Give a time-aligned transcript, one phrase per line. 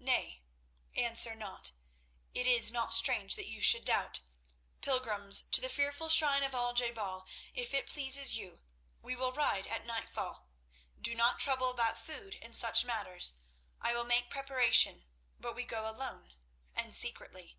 [0.00, 0.40] Nay,
[0.96, 1.72] answer not;
[2.32, 4.20] it is not strange that you should doubt.
[4.80, 8.62] Pilgrims to the fearful shrine of Al je bal, if it pleases you,
[9.02, 10.48] we will ride at nightfall.
[10.98, 13.34] Do not trouble about food and such matters.
[13.78, 15.04] I will make preparation,
[15.38, 16.32] but we go alone
[16.74, 17.58] and secretly.